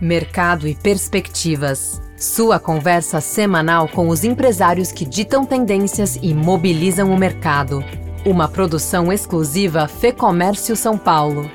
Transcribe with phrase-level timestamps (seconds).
[0.00, 2.00] Mercado e Perspectivas.
[2.16, 7.84] Sua conversa semanal com os empresários que ditam tendências e mobilizam o mercado.
[8.24, 11.50] Uma produção exclusiva Fê Comércio São Paulo.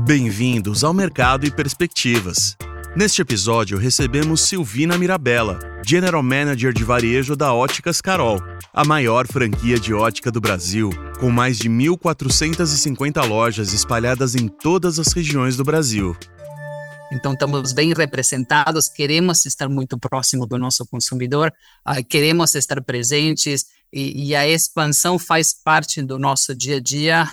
[0.00, 2.56] Bem-vindos ao Mercado e Perspectivas.
[2.96, 8.40] Neste episódio, recebemos Silvina Mirabella, General Manager de Varejo da Óticas Carol,
[8.72, 15.00] a maior franquia de ótica do Brasil, com mais de 1.450 lojas espalhadas em todas
[15.00, 16.16] as regiões do Brasil.
[17.12, 21.52] Então, estamos bem representados, queremos estar muito próximo do nosso consumidor,
[21.84, 27.28] uh, queremos estar presentes e, e a expansão faz parte do nosso dia a dia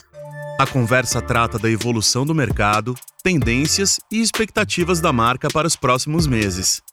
[0.62, 2.94] a conversa trata da evolução do mercado,
[3.24, 6.84] tendências e expectativas da marca para os próximos meses.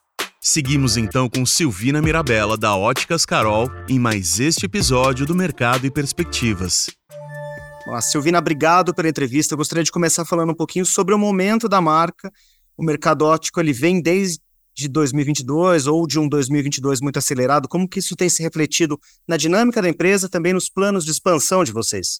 [0.41, 5.91] Seguimos então com Silvina Mirabella, da Óticas Carol, em mais este episódio do Mercado e
[5.91, 6.89] Perspectivas.
[7.85, 9.53] Olá, Silvina, obrigado pela entrevista.
[9.53, 12.31] Eu gostaria de começar falando um pouquinho sobre o momento da marca.
[12.75, 14.39] O mercado óptico ele vem desde
[14.89, 17.67] 2022 ou de um 2022 muito acelerado.
[17.67, 21.63] Como que isso tem se refletido na dinâmica da empresa, também nos planos de expansão
[21.63, 22.19] de vocês?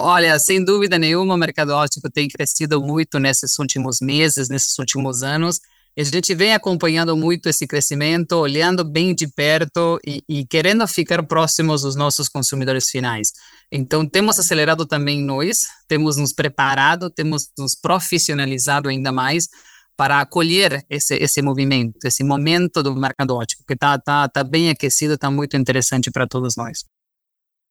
[0.00, 5.24] Olha, sem dúvida nenhuma, o mercado óptico tem crescido muito nesses últimos meses, nesses últimos
[5.24, 5.58] anos.
[5.98, 11.20] A gente vem acompanhando muito esse crescimento, olhando bem de perto e, e, querendo ficar
[11.24, 13.32] próximos dos nossos consumidores finais.
[13.72, 19.48] Então, temos acelerado também nós, temos nos preparado, temos nos profissionalizado ainda mais
[19.96, 24.70] para acolher esse, esse movimento, esse momento do mercado óptico, que está tá, tá bem
[24.70, 26.84] aquecido, está muito interessante para todos nós.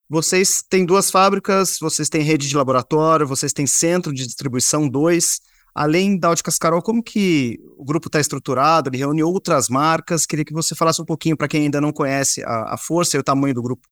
[0.09, 5.41] Vocês têm duas fábricas, vocês têm rede de laboratório, vocês têm centro de distribuição dois.
[5.75, 8.89] Além da Óticas Carol, como que o grupo está estruturado?
[8.89, 10.25] Ele reúne outras marcas.
[10.25, 13.19] Queria que você falasse um pouquinho para quem ainda não conhece a, a, força e
[13.19, 13.87] o tamanho do grupo.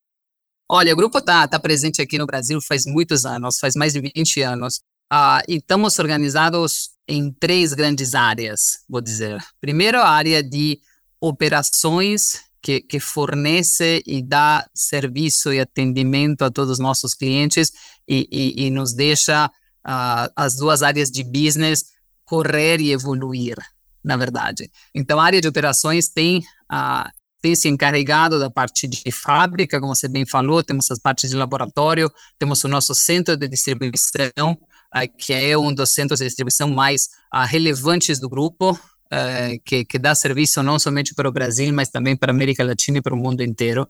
[0.67, 4.01] Olha, o grupo está tá presente aqui no Brasil faz muitos anos, faz mais de
[4.01, 4.77] 20 anos.
[5.13, 9.39] Uh, e estamos organizados em três grandes áreas, vou dizer.
[9.61, 10.79] Primeiro, a área de
[11.21, 17.71] operações que, que fornece e dá serviço e atendimento a todos os nossos clientes
[18.07, 21.85] e, e, e nos deixa uh, as duas áreas de business
[22.23, 23.55] correr e evoluir,
[24.03, 24.71] na verdade.
[24.95, 27.07] Então, a área de operações tem, uh,
[27.39, 31.35] tem se encarregado da parte de fábrica, como você bem falou, temos as partes de
[31.35, 36.67] laboratório, temos o nosso centro de distribuição, uh, que é um dos centros de distribuição
[36.67, 37.09] mais
[37.47, 38.75] relevantes do grupo,
[39.11, 42.63] uh, que, que, dá serviço não somente para o Brasil, mas também para a América
[42.63, 43.87] Latina e para o mundo inteiro.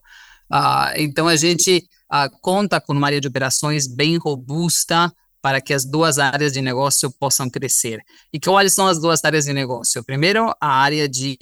[0.52, 5.12] Uh, então, a gente uh, conta com uma área de operações bem robusta
[5.42, 8.02] para que as duas áreas de negócio possam crescer.
[8.34, 10.04] E quais são as duas áreas de negócio?
[10.04, 11.38] Primeiro, a área de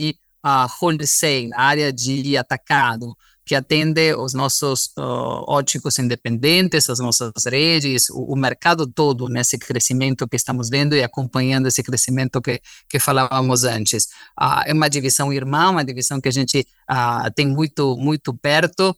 [0.45, 3.15] uh, wholesale, a área de atacado
[3.45, 9.57] que atende os nossos uh, óticos independentes, as nossas redes, o, o, mercado todo nesse
[9.57, 14.05] crescimento que estamos vendo e acompanhando esse crescimento que, que falávamos antes.
[14.39, 18.95] Uh, é uma divisão irmã, uma divisão que a gente uh, tem muito, muito perto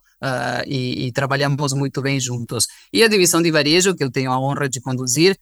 [0.65, 2.65] e, e, trabalhamos muito bem juntos.
[2.91, 5.37] E a divisão de varejo, que eu tenho a honra de conduzir,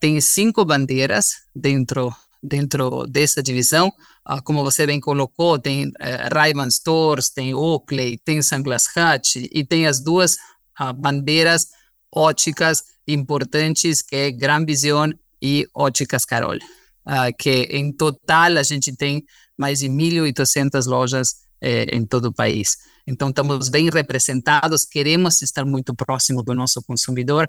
[0.00, 2.10] tem cinco bandeiras dentro
[2.42, 3.88] dentro dessa divisão.
[4.28, 5.92] Uh, como você bem colocou, tem uh,
[6.34, 10.34] Ray-Ban Stores, tem Oakley, tem Sunglass Hut e tem as duas
[10.80, 11.68] uh, bandeiras
[12.14, 18.94] óticas importantes que é Gran Vision e Óticas Carol, uh, que em total a gente
[18.94, 19.24] tem
[19.56, 22.76] mais de 1.800 lojas eh, em todo o país.
[23.06, 27.48] Então, estamos bem representados, queremos estar muito próximo do nosso consumidor,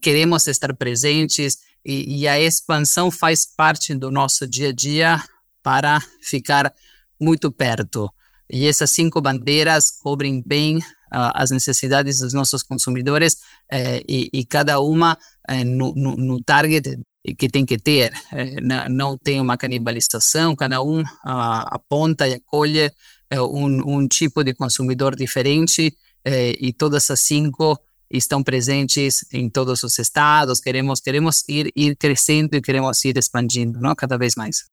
[0.00, 5.24] queremos estar presentes, e, e a expansão faz parte do nosso dia a dia
[5.62, 6.70] para ficar
[7.18, 8.12] muito perto.
[8.50, 13.34] E essas cinco bandeiras cobrem bem uh, as necessidades dos nossos consumidores
[13.72, 15.16] uh, e, e, cada uma
[15.50, 16.98] uh, no, no, no, target
[17.38, 18.12] que tem que ter.
[18.32, 22.90] Eh, não, não, tem uma canibalização, cada um ah, aponta e acolhe
[23.34, 25.94] um, um, tipo de consumidor diferente
[26.24, 27.78] e todas as cinco
[28.10, 33.80] estão presentes em todos os estados, queremos queremos ir, ir crescendo e queremos ir expandindo,
[33.80, 33.94] não?
[33.94, 34.64] cada vez mais.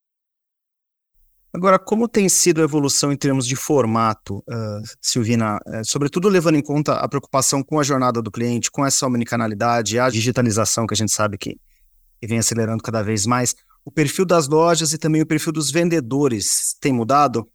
[1.54, 6.56] Agora, como tem sido a evolução em termos de formato, uh, Silvina, uh, sobretudo levando
[6.56, 10.94] em conta a preocupação com a jornada do cliente, com essa omnicanalidade, a digitalização que
[10.94, 11.57] a gente sabe que,
[12.19, 13.56] que vem acelerando cada vez mais,
[13.86, 17.50] o perfil das lojas e também o perfil dos vendedores tem mudado?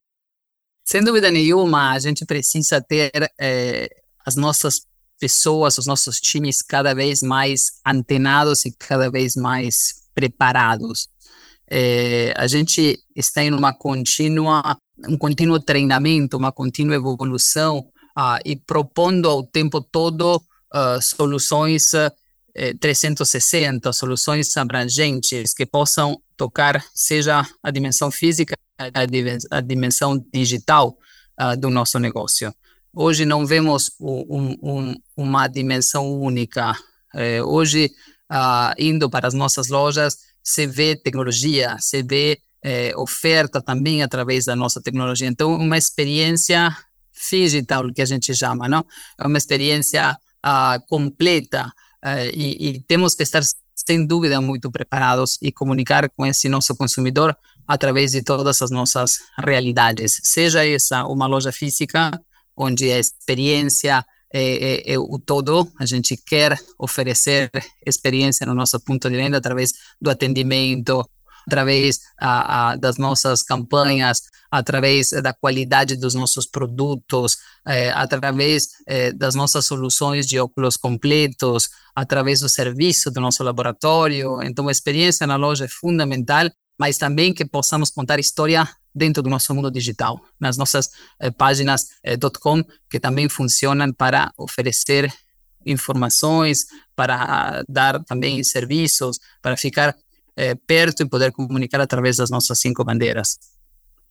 [0.83, 3.89] Sem dúvida nenhuma, a gente precisa ter eh,
[4.25, 4.81] as nossas
[5.21, 11.09] pessoas, os nossos times cada vez mais antenados e cada vez mais preparados.
[11.71, 14.77] É, a gente está em uma contínua,
[15.09, 17.87] um contínuo treinamento, uma contínua evolução
[18.19, 22.11] uh, e propondo ao tempo todo uh, soluções uh,
[22.55, 28.57] eh, 360, soluções abrangentes que possam tocar seja a dimensão física,
[29.51, 30.97] a, dimensão digital
[31.41, 32.53] uh, do nosso negócio.
[32.95, 36.75] Hoje não vemos um, um, uma dimensão única.
[37.15, 37.91] É, hoje,
[38.31, 44.45] uh, indo para as nossas lojas, se vê tecnologia, se vê é, oferta também através
[44.45, 45.29] da nossa tecnologia.
[45.29, 46.77] Então, uma experiência
[47.31, 48.85] digital, que a gente chama, não?
[49.19, 51.67] É uma experiência uh, completa
[52.05, 53.43] uh, e, e, temos que estar,
[53.75, 59.19] sem dúvida, muito preparados e comunicar com esse nosso consumidor através de todas as nossas
[59.39, 60.21] realidades.
[60.25, 62.11] Seja essa uma loja física,
[62.57, 65.71] onde a experiência é, é, é, o todo.
[65.79, 67.51] A gente quer oferecer
[67.85, 71.05] experiência no nosso ponto de venda através do atendimento,
[71.47, 79.13] através a, a, das nossas campanhas, através da qualidade dos nossos produtos, é, através é,
[79.13, 84.43] das nossas soluções de óculos completos, através do serviço do nosso laboratório.
[84.43, 86.49] Então, a experiência na loja é fundamental,
[86.79, 91.87] mas também que possamos contar história dentro do nosso mundo digital, nas nossas eh, páginas
[92.03, 95.13] eh, .com, que também funcionam para oferecer
[95.65, 96.67] informações,
[96.97, 99.95] para dar também serviços, para ficar
[100.37, 103.39] é, perto e poder comunicar através das nossas cinco bandeiras,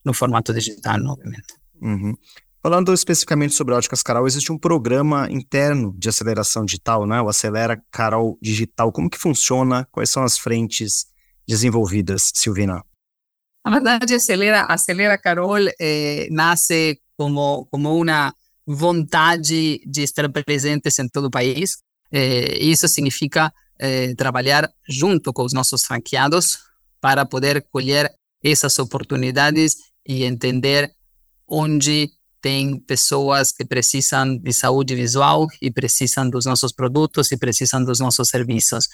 [0.04, 1.54] no formato digital, obviamente.
[1.80, 2.14] Uhum.
[2.62, 7.20] Falando especificamente sobre Óticas Carol, existe um programa interno de aceleração digital, né?
[7.20, 8.92] o Acelera Carol Digital.
[8.92, 9.88] Como que funciona?
[9.90, 11.06] Quais são as frentes
[11.48, 12.84] desenvolvidas, Silvina?
[13.62, 18.34] A verdade, Acelera, Acelera Carol eh, nasce como, como uma
[18.66, 21.78] vontade de estar presentes em todo o país.
[22.10, 26.58] Eh, isso significa eh, trabalhar junto com os nossos franqueados
[27.00, 28.10] para poder colher
[28.42, 30.90] essas oportunidades e entender
[31.46, 32.10] onde
[32.40, 38.00] tem pessoas que precisam de saúde visual e precisam dos nossos produtos e precisam dos
[38.00, 38.88] nossos serviços.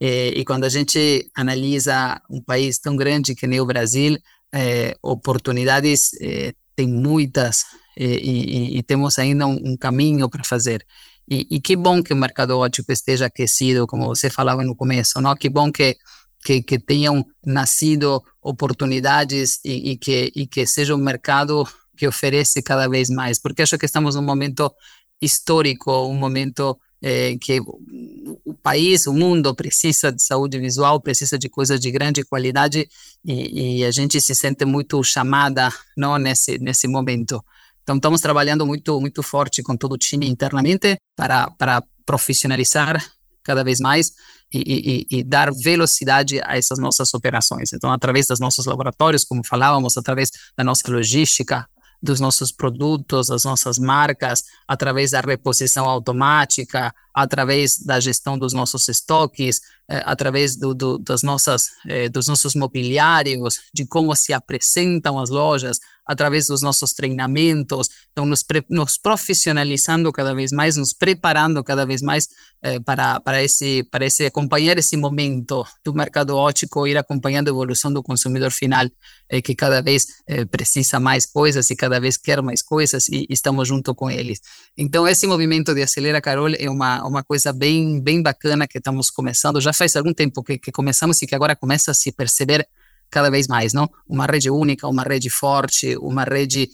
[0.00, 4.16] E, e quando a gente analisa um país tão grande que nem o Brasil,
[4.52, 7.64] eh, oportunidades eh, tem muitas
[7.98, 10.84] e, e, temos ainda um, um caminho para fazer.
[11.28, 15.18] E, e, que bom que o mercado ótico esteja aquecido, como você falava no começo,
[15.20, 15.34] não?
[15.34, 15.96] Que bom que
[16.44, 21.66] que, que tenham nascido oportunidades e, e, que e que seja um mercado
[21.96, 24.72] que oferece cada vez mais, porque acho que estamos num momento
[25.20, 31.48] histórico, um momento eh, que o país, o mundo precisa de saúde visual, precisa de
[31.48, 32.88] coisas de grande qualidade
[33.24, 37.44] e, e a gente se sente muito chamada, não nesse nesse momento.
[37.82, 43.00] Então, estamos trabalhando muito, muito forte com todo o time internamente para, para profissionalizar
[43.44, 44.10] cada vez mais
[44.52, 47.72] e, e, e, dar velocidade a essas nossas operações.
[47.72, 51.68] Então, através dos nossos laboratórios, como falávamos, através da nossa logística,
[52.02, 58.88] dos nossos produtos, das nossas marcas, através da reposição automática, através da gestão dos nossos
[58.88, 65.18] estoques, eh, através do, do, das nossas, eh, dos nossos mobiliários, de como se apresentam
[65.18, 71.64] as lojas, através dos nossos treinamentos, então nos, nos profissionalizando cada vez mais, nos preparando
[71.64, 72.28] cada vez mais
[72.62, 77.50] eh, para, para, esse, para esse acompanhar esse momento do mercado ótico, ir acompanhando a
[77.50, 78.86] evolução do consumidor final,
[79.28, 83.26] eh, que cada vez eh, precisa mais coisas e cada vez quer mais coisas e,
[83.28, 84.40] e estamos junto com eles.
[84.76, 89.10] Então esse movimento de Acelera Carol é uma, uma coisa bem, bem bacana que estamos
[89.10, 92.66] começando, já faz algum tempo que, que começamos e que agora começa a se perceber
[93.10, 93.88] cada vez mais, não?
[94.08, 96.70] Uma rede única, uma rede forte, uma rede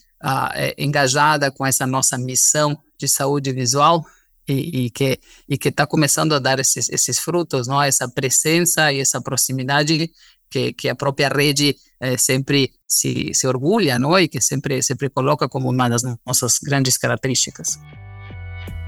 [0.54, 4.06] é, engajada com essa nossa missão de saúde visual
[4.52, 5.18] e, e que
[5.48, 7.82] e que está começando a dar esses, esses frutos, não?
[7.82, 10.10] Essa presença e essa proximidade
[10.50, 14.18] que, que a própria rede é, sempre se, se orgulha, não?
[14.18, 17.78] E que sempre sempre coloca como uma das nossas grandes características.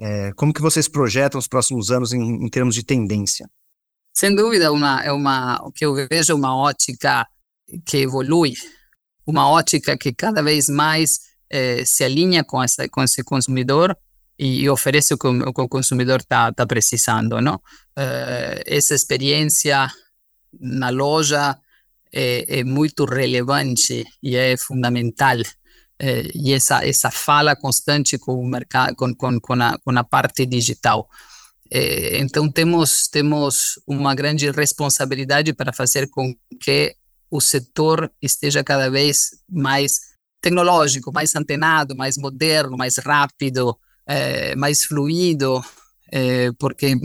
[0.00, 3.46] é, como que vocês projetam os próximos anos em, em termos de tendência?
[4.14, 7.26] Sem dúvida, uma, é uma, o que eu vejo é uma ótica
[7.84, 8.54] que evolui,
[9.30, 13.96] uma ótica que cada vez mais é, se alinha com, essa, com esse consumidor
[14.38, 17.40] e, e oferece o que o, o consumidor está tá precisando.
[17.40, 17.60] Não?
[17.96, 19.88] É, essa experiência
[20.60, 21.56] na loja
[22.12, 25.38] é, é muito relevante e é fundamental
[25.98, 30.04] eh, e essa essa fala constante com o mercado com, com, com, a, com a
[30.04, 31.08] parte digital
[31.72, 36.96] É, então temos temos uma grande responsabilidade para fazer com que
[37.30, 40.10] o setor esteja cada vez mais
[40.40, 45.62] tecnológico, mais antenado, mais moderno, mais rápido, é, mais fluido,
[46.10, 46.96] é, porque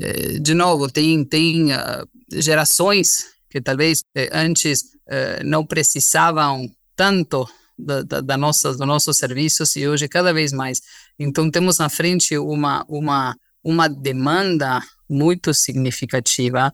[0.00, 1.68] é, de novo tem tem
[2.32, 4.84] gerações que talvez antes
[5.44, 7.46] não precisavam tanto
[7.76, 10.80] da, da, da nossa, dos nossos serviços e hoje cada vez mais.
[11.18, 16.72] Então temos na frente uma uma uma demanda muito significativa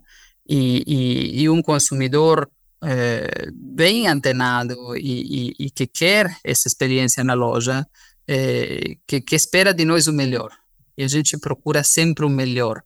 [0.49, 2.49] e, e, e um consumidor
[2.83, 7.87] é, bem antenado e, e, que quer essa experiência na loja,
[8.29, 10.51] é, que, que, espera de nós o melhor.
[10.97, 12.83] E a gente procura sempre o melhor.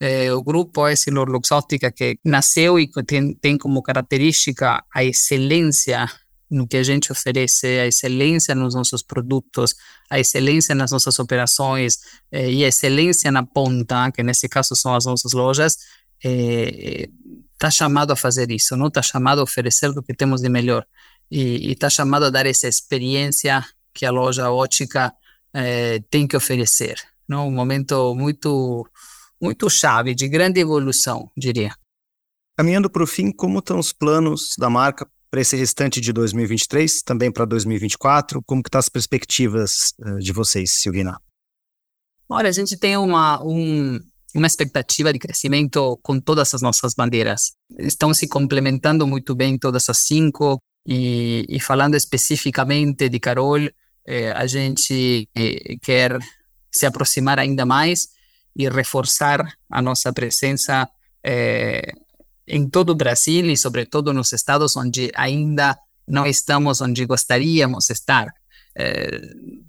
[0.00, 6.10] É, o grupo Essilor Luxótica, que nasceu e tem, tem como característica a excelência
[6.50, 9.74] no que a gente oferece, a excelência nos nossos produtos,
[10.10, 11.98] a excelência nas nossas operações
[12.30, 15.78] e a excelência na ponta, que nesse caso são as nossas lojas,
[16.26, 20.48] está eh, chamado a fazer isso, não está chamado a oferecer o que temos de
[20.48, 20.86] melhor
[21.30, 25.12] e está chamado a dar essa experiência que a loja ótica
[25.52, 26.96] eh, tem que oferecer,
[27.28, 27.48] não?
[27.48, 28.86] Um momento muito
[29.40, 31.74] muito chave de grande evolução, diria.
[32.56, 37.02] Caminhando para o fim, como estão os planos da marca para esse restante de 2023,
[37.02, 38.40] também para 2024?
[38.46, 41.20] Como que estão tá as perspectivas uh, de vocês, Silvina?
[42.28, 44.00] Olha, a gente tem uma, um,
[44.34, 47.52] uma expectativa de crescimento com todas as nossas bandeiras.
[47.78, 53.60] Estão se complementando muito bem todas as cinco, e, e falando especificamente de Carol,
[54.06, 56.18] eh, a gente eh, quer
[56.70, 58.08] se aproximar ainda mais
[58.54, 60.88] e reforçar a nossa presença
[61.22, 61.90] eh,
[62.46, 68.26] em todo o Brasil e, sobretudo, nos estados onde ainda não estamos onde gostaríamos estar.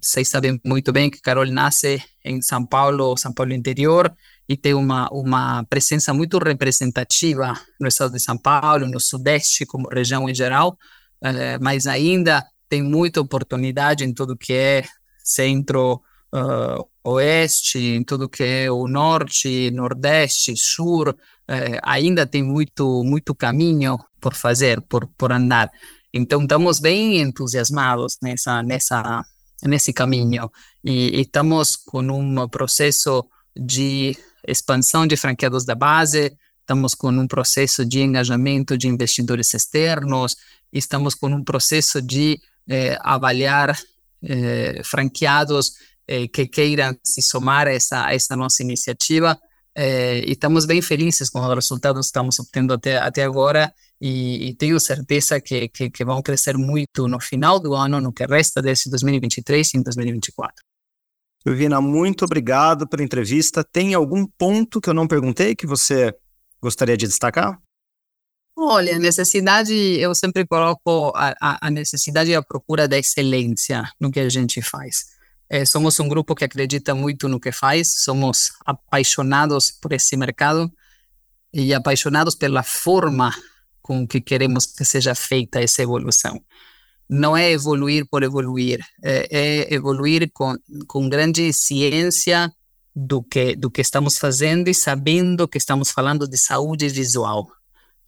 [0.02, 4.12] Vocês sabem muito bem que Carol nasce em São Paulo, São Paulo interior,
[4.48, 9.88] e tem uma, uma presença muito representativa no estado de São Paulo, no Sudeste, como
[9.88, 10.78] região em geral,
[11.22, 14.84] é, mas ainda tem muita oportunidade em tudo que é
[15.22, 16.02] centro,
[16.34, 21.14] uh, oeste, em tudo que é o norte, nordeste, sul,
[21.48, 25.70] é, ainda tem muito, muito caminho por fazer, por, por andar.
[26.12, 29.24] Então, estamos bem entusiasmados nessa, nessa,
[29.62, 30.50] nesse caminho
[30.84, 33.24] e, e estamos com um processo
[33.56, 40.36] de expansão de franqueados da base, estamos com um processo de engajamento de investidores externos,
[40.72, 43.78] estamos com um processo de eh, avaliar
[44.22, 45.72] eh, franqueados
[46.06, 49.38] eh, que queiram se somar a essa, a essa nossa iniciativa
[49.78, 54.48] é, e estamos bem felizes com os resultados que estamos obtendo até, até agora e,
[54.48, 58.24] e tenho certeza que, que, que, vão crescer muito no final do ano, no que
[58.24, 60.65] resta desse 2023 e em 2024.
[61.46, 63.62] Silvina, muito obrigado pela entrevista.
[63.62, 66.12] Tem algum ponto que eu não perguntei que você
[66.60, 67.62] gostaria de destacar?
[68.58, 74.18] Olha, necessidade, eu sempre coloco a, a necessidade e a procura da excelência no que
[74.18, 75.04] a gente faz.
[75.48, 80.68] É, somos um grupo que acredita muito no que faz, somos apaixonados por esse mercado
[81.52, 83.32] e apaixonados pela forma
[83.80, 86.42] com que queremos que seja feita essa evolução.
[87.08, 92.52] Não é evoluir por evoluir, é, é evoluir com, com grande ciência
[92.94, 97.46] do que, do que estamos fazendo e sabendo que estamos falando de saúde visual.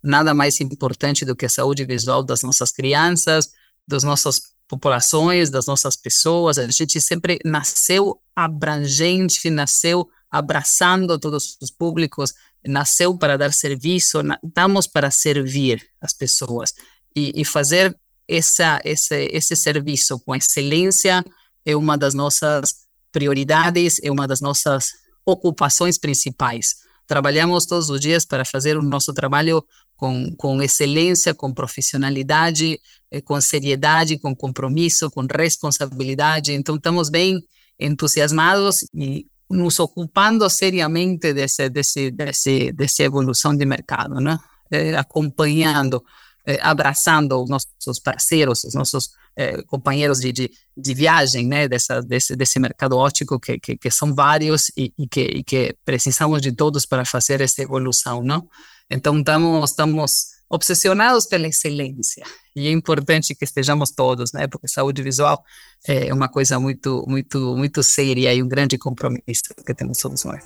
[0.02, 3.52] Nada mais importante do que a saúde visual das nossas crianças,
[3.87, 6.59] dos nossos populações, das nossas pessoas.
[6.59, 12.35] A gente sempre nasceu abrangente, nasceu abraçando todos os públicos,
[12.67, 16.75] nasceu para dar serviço, estamos para servir as pessoas
[17.14, 17.97] e, e fazer
[18.28, 21.25] essa, esse, esse serviço com excelência
[21.64, 24.90] é uma das nossas prioridades, é uma das nossas
[25.25, 26.76] ocupações principais.
[27.06, 29.64] Trabalhamos todos os dias para fazer o nosso trabalho
[29.97, 32.78] com, com excelência, com profissionalidade,
[33.11, 36.52] eh, com seriedade, com compromisso, com responsabilidade.
[36.52, 37.42] Então, estamos bem
[37.80, 44.38] entusiasmados e nos ocupando seriamente desse, desse, desse, dessa evolução de mercado, né?
[44.70, 46.04] É, acompanhando,
[46.49, 51.69] é, abraçando os nossos parceiros, os nossos é, companheiros de, de, de, viagem, né?
[51.69, 55.76] Dessa, desse, desse mercado ótico, que, que, que são vários e, e, que, e que
[55.85, 58.49] precisamos de todos para fazer essa evolução, não?
[58.90, 60.12] Então, estamos, estamos
[60.49, 62.25] obsessionados pela excelência
[62.57, 64.47] e é importante que estejamos todos, né?
[64.47, 65.45] Porque saúde visual
[65.87, 70.43] é uma coisa muito, muito, muito séria e um grande compromisso que temos todos nós.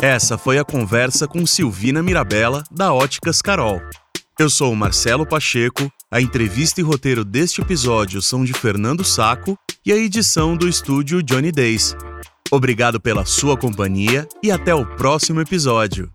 [0.00, 3.82] Essa foi a conversa com Silvina Mirabella, da Óticas Carol.
[4.36, 9.56] Eu sou o Marcelo Pacheco, a entrevista e roteiro deste episódio são de Fernando Saco
[9.86, 11.96] e a edição do estúdio Johnny Days.
[12.50, 16.10] Obrigado pela sua companhia e até o próximo episódio.